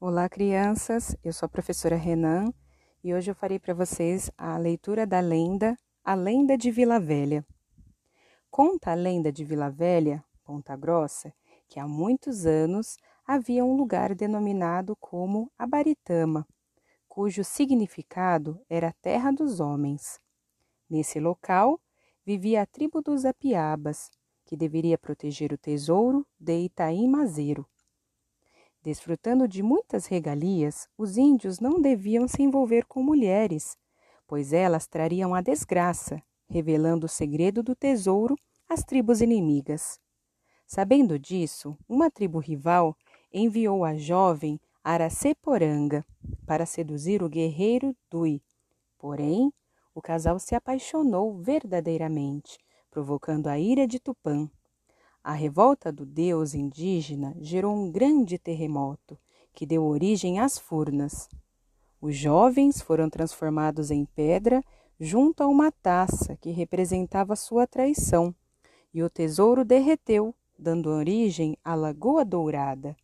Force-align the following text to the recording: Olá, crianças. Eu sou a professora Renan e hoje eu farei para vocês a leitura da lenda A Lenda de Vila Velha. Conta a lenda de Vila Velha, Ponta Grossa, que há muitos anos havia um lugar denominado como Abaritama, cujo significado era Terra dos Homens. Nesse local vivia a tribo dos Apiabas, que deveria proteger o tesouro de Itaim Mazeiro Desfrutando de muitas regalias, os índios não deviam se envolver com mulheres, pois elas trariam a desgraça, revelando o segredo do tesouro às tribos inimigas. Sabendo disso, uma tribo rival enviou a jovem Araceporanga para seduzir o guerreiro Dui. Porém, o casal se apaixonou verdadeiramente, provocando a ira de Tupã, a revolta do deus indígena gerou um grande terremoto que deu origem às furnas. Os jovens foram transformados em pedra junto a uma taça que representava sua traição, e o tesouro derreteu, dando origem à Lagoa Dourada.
Olá, 0.00 0.28
crianças. 0.28 1.16
Eu 1.22 1.32
sou 1.32 1.46
a 1.46 1.48
professora 1.48 1.94
Renan 1.94 2.52
e 3.02 3.14
hoje 3.14 3.30
eu 3.30 3.34
farei 3.34 3.60
para 3.60 3.72
vocês 3.72 4.28
a 4.36 4.58
leitura 4.58 5.06
da 5.06 5.20
lenda 5.20 5.78
A 6.04 6.14
Lenda 6.14 6.58
de 6.58 6.70
Vila 6.70 6.98
Velha. 6.98 7.46
Conta 8.50 8.90
a 8.90 8.94
lenda 8.94 9.32
de 9.32 9.44
Vila 9.44 9.70
Velha, 9.70 10.22
Ponta 10.44 10.76
Grossa, 10.76 11.32
que 11.68 11.78
há 11.78 11.86
muitos 11.86 12.44
anos 12.44 12.98
havia 13.24 13.64
um 13.64 13.76
lugar 13.76 14.16
denominado 14.16 14.96
como 14.96 15.50
Abaritama, 15.56 16.46
cujo 17.08 17.44
significado 17.44 18.60
era 18.68 18.92
Terra 19.00 19.30
dos 19.30 19.60
Homens. 19.60 20.20
Nesse 20.90 21.20
local 21.20 21.80
vivia 22.26 22.62
a 22.62 22.66
tribo 22.66 23.00
dos 23.00 23.24
Apiabas, 23.24 24.10
que 24.44 24.56
deveria 24.56 24.98
proteger 24.98 25.52
o 25.52 25.56
tesouro 25.56 26.26
de 26.38 26.64
Itaim 26.64 27.08
Mazeiro 27.08 27.66
Desfrutando 28.84 29.48
de 29.48 29.62
muitas 29.62 30.04
regalias, 30.04 30.86
os 30.98 31.16
índios 31.16 31.58
não 31.58 31.80
deviam 31.80 32.28
se 32.28 32.42
envolver 32.42 32.84
com 32.84 33.02
mulheres, 33.02 33.78
pois 34.26 34.52
elas 34.52 34.86
trariam 34.86 35.34
a 35.34 35.40
desgraça, 35.40 36.22
revelando 36.50 37.06
o 37.06 37.08
segredo 37.08 37.62
do 37.62 37.74
tesouro 37.74 38.36
às 38.68 38.84
tribos 38.84 39.22
inimigas. 39.22 39.98
Sabendo 40.66 41.18
disso, 41.18 41.74
uma 41.88 42.10
tribo 42.10 42.38
rival 42.38 42.94
enviou 43.32 43.86
a 43.86 43.94
jovem 43.94 44.60
Araceporanga 44.84 46.04
para 46.46 46.66
seduzir 46.66 47.22
o 47.22 47.28
guerreiro 47.30 47.96
Dui. 48.10 48.42
Porém, 48.98 49.50
o 49.94 50.02
casal 50.02 50.38
se 50.38 50.54
apaixonou 50.54 51.38
verdadeiramente, 51.38 52.58
provocando 52.90 53.46
a 53.46 53.58
ira 53.58 53.86
de 53.86 53.98
Tupã, 53.98 54.46
a 55.24 55.32
revolta 55.32 55.90
do 55.90 56.04
deus 56.04 56.52
indígena 56.52 57.34
gerou 57.40 57.74
um 57.74 57.90
grande 57.90 58.38
terremoto 58.38 59.18
que 59.54 59.64
deu 59.64 59.82
origem 59.82 60.38
às 60.38 60.58
furnas. 60.58 61.30
Os 61.98 62.14
jovens 62.14 62.82
foram 62.82 63.08
transformados 63.08 63.90
em 63.90 64.04
pedra 64.04 64.62
junto 65.00 65.42
a 65.42 65.48
uma 65.48 65.72
taça 65.72 66.36
que 66.36 66.50
representava 66.50 67.34
sua 67.34 67.66
traição, 67.66 68.34
e 68.92 69.02
o 69.02 69.08
tesouro 69.08 69.64
derreteu, 69.64 70.34
dando 70.58 70.90
origem 70.90 71.56
à 71.64 71.74
Lagoa 71.74 72.24
Dourada. 72.24 72.94